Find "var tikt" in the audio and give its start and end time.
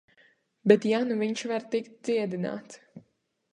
1.53-1.95